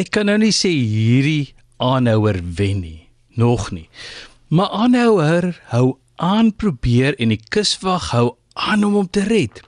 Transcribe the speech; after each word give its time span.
Ek 0.00 0.14
kan 0.14 0.30
nou 0.30 0.38
nie 0.40 0.54
sê 0.54 0.70
hierdie 0.72 1.50
aanhouer 1.82 2.38
wen 2.56 2.78
nie, 2.80 3.08
nog 3.36 3.66
nie. 3.74 3.88
Maar 4.48 4.70
aanhouer 4.86 5.50
hou 5.74 5.98
aan 6.16 6.54
probeer 6.56 7.18
en 7.20 7.34
die 7.34 7.42
kuswag 7.52 8.06
hou 8.14 8.30
aan 8.56 8.86
om 8.86 8.96
hom 8.96 9.10
te 9.12 9.26
red. 9.28 9.60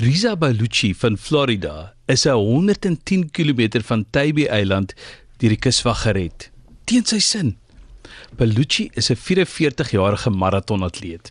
Risa 0.00 0.32
Balucci 0.40 0.94
van 0.96 1.20
Florida 1.20 1.92
is 2.08 2.24
'n 2.24 2.40
110 2.40 3.28
km 3.36 3.82
van 3.82 4.06
Tybee 4.10 4.48
Eiland 4.48 4.94
deur 5.38 5.52
die 5.52 5.64
kuswag 5.66 6.02
gered. 6.06 6.50
Teen 6.86 7.04
sy 7.04 7.18
sin. 7.18 7.56
Balucci 8.38 8.90
is 8.94 9.10
'n 9.10 9.16
44-jarige 9.16 10.30
maratonatleet. 10.30 11.30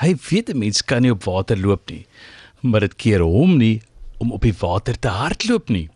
Hy 0.00 0.16
weet 0.30 0.48
'n 0.48 0.58
mens 0.58 0.82
kan 0.82 1.02
nie 1.02 1.12
op 1.12 1.24
water 1.24 1.58
loop 1.58 1.90
nie, 1.90 2.06
maar 2.62 2.80
dit 2.80 2.96
keer 2.96 3.20
hom 3.20 3.58
nie 3.58 3.82
om 4.18 4.32
op 4.32 4.40
die 4.40 4.56
water 4.58 4.98
te 4.98 5.08
hardloop 5.08 5.68
nie. 5.68 5.90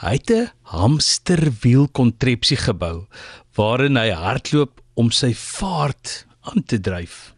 Hy 0.00 0.16
het 0.16 0.30
'n 0.32 0.48
hamsterwiel 0.72 1.88
kontrepsie 1.92 2.56
gebou 2.56 3.06
waarin 3.54 3.96
hy 4.00 4.08
hardloop 4.10 4.80
om 4.96 5.10
sy 5.10 5.34
vaart 5.34 6.24
aan 6.40 6.64
te 6.64 6.80
dryf. 6.80 7.34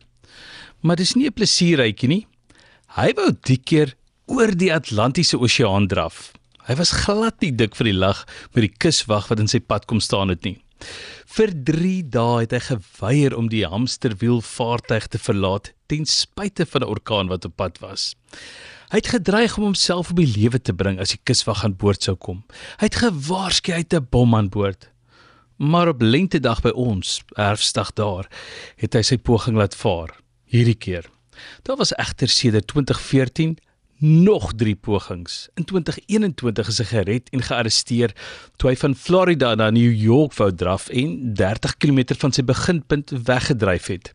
Maar 0.81 0.97
dis 0.97 1.15
nie 1.15 1.27
'n 1.27 1.35
plesierrytjie 1.35 2.09
nie. 2.09 2.27
Hy 2.95 3.13
wou 3.17 3.33
die 3.43 3.59
keer 3.59 3.95
oor 4.27 4.55
die 4.55 4.73
Atlantiese 4.73 5.39
Oseaan 5.39 5.89
draf. 5.89 6.33
Hy 6.69 6.75
was 6.75 6.93
glad 6.93 7.41
nie 7.41 7.51
dik 7.51 7.75
vir 7.75 7.85
die 7.85 7.99
lag 7.99 8.27
met 8.55 8.63
die 8.63 8.77
kuswag 8.79 9.29
wat 9.29 9.41
in 9.41 9.49
sy 9.49 9.59
pad 9.59 9.87
kom 9.87 10.01
staan 10.01 10.29
het 10.29 10.45
nie. 10.45 10.63
Vir 11.33 11.53
3 11.65 12.09
dae 12.13 12.41
het 12.43 12.53
hy 12.53 12.61
geweier 12.67 13.37
om 13.37 13.49
die 13.49 13.65
hamsterwiel 13.65 14.43
vaartuig 14.45 15.07
te 15.09 15.19
verlaat 15.19 15.73
ten 15.89 16.05
spyte 16.05 16.67
van 16.67 16.83
'n 16.83 16.93
orkaan 16.95 17.29
wat 17.29 17.45
op 17.45 17.57
pad 17.57 17.79
was. 17.79 18.15
Hy 18.93 19.01
het 19.01 19.09
gedreig 19.09 19.57
om 19.57 19.65
homself 19.65 20.11
op 20.11 20.17
die 20.17 20.29
lewe 20.29 20.61
te 20.61 20.75
bring 20.77 21.01
as 21.01 21.15
die 21.15 21.21
kuswag 21.25 21.65
aan 21.65 21.77
boord 21.77 22.03
sou 22.03 22.17
kom. 22.17 22.45
Hy 22.81 22.91
het 22.91 23.01
gewaarsku 23.01 23.73
hy 23.73 23.79
het 23.79 23.95
'n 23.95 24.07
bom 24.11 24.35
aan 24.35 24.49
boord. 24.49 24.91
Maar 25.57 25.89
op 25.89 26.03
lentedag 26.03 26.61
by 26.61 26.73
ons, 26.75 27.23
erfstig 27.37 27.93
daar, 27.93 28.29
het 28.77 28.95
hy 28.95 29.03
sy 29.03 29.17
poging 29.17 29.57
laat 29.57 29.75
vaar. 29.75 30.11
Hierdie 30.45 30.75
keer. 30.75 31.09
Daar 31.63 31.77
was 31.77 31.95
egter 31.97 32.29
sedert 32.29 32.67
2014 32.67 33.57
nog 34.03 34.53
3 34.55 34.75
pogings. 34.77 35.49
In 35.55 35.65
2021 35.65 36.69
is 36.69 36.79
hy 36.83 36.85
gered 36.91 37.29
en 37.31 37.43
gearresteer 37.43 38.15
toe 38.59 38.73
hy 38.73 38.77
van 38.81 38.97
Florida 38.99 39.55
na 39.55 39.71
New 39.71 39.93
York 39.95 40.35
wou 40.41 40.51
draf 40.51 40.89
en 40.91 41.35
30 41.39 41.77
km 41.79 42.19
van 42.19 42.35
sy 42.35 42.43
beginpunt 42.43 43.15
weggedryf 43.29 43.87
het. 43.87 44.11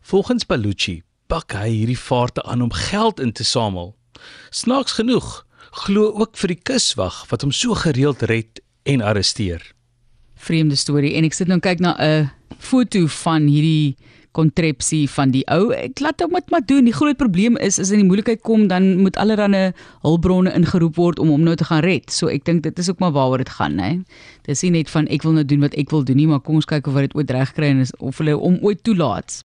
Volgens 0.00 0.46
Balucci 0.48 1.02
pak 1.28 1.52
hy 1.52 1.68
hierdie 1.68 1.98
vaarte 2.00 2.42
aan 2.48 2.64
om 2.64 2.72
geld 2.72 3.20
in 3.20 3.32
te 3.36 3.44
samel. 3.44 3.92
Snaaks 4.50 4.96
genoeg 4.96 5.44
glo 5.84 6.08
ook 6.16 6.40
vir 6.40 6.54
die 6.54 6.62
kuswag 6.72 7.26
wat 7.28 7.44
hom 7.44 7.52
so 7.52 7.76
gereeld 7.76 8.24
red 8.26 8.62
en 8.88 9.04
arresteer. 9.04 9.60
Vreemde 10.40 10.80
storie 10.80 11.12
en 11.20 11.28
ek 11.28 11.36
sit 11.36 11.52
nou 11.52 11.60
kyk 11.60 11.84
na 11.84 11.92
'n 12.00 12.30
foto 12.58 13.06
van 13.06 13.46
hierdie 13.46 13.96
kontrepsie 14.36 15.04
van 15.10 15.32
die 15.34 15.42
ou. 15.50 15.70
Ek 15.74 16.00
laat 16.02 16.22
hom 16.22 16.36
dit 16.38 16.50
maar 16.54 16.64
doen. 16.66 16.86
Die 16.86 16.94
groot 16.94 17.18
probleem 17.20 17.56
is 17.58 17.78
as 17.82 17.90
in 17.94 18.02
die 18.02 18.08
moeilikheid 18.08 18.42
kom 18.46 18.68
dan 18.70 18.92
moet 19.02 19.18
allerlei 19.20 19.70
hulpbronne 20.04 20.52
ingeroep 20.54 20.98
word 21.00 21.18
om 21.22 21.32
hom 21.34 21.46
nou 21.46 21.56
te 21.58 21.66
gaan 21.66 21.82
red. 21.86 22.10
So 22.14 22.30
ek 22.32 22.46
dink 22.48 22.62
dit 22.66 22.78
is 22.78 22.90
ook 22.90 23.02
maar 23.02 23.14
waaroor 23.16 23.44
dit 23.44 23.52
gaan, 23.58 23.78
hè. 23.82 23.92
Dis 24.48 24.62
nie 24.66 24.72
net 24.78 24.90
van 24.90 25.08
ek 25.12 25.26
wil 25.26 25.36
nou 25.38 25.44
doen 25.46 25.66
wat 25.66 25.76
ek 25.78 25.92
wil 25.94 26.04
doen 26.06 26.18
nie, 26.18 26.28
maar 26.30 26.42
kom 26.44 26.60
ons 26.60 26.68
kyk 26.68 26.88
of 26.90 26.96
wat 26.96 27.10
dit 27.10 27.16
ooit 27.18 27.30
reg 27.34 27.54
kry 27.56 27.70
en 27.74 27.84
is 27.84 27.94
of 27.98 28.18
hulle 28.22 28.36
om 28.38 28.58
ooit 28.66 28.82
toelaat. 28.86 29.38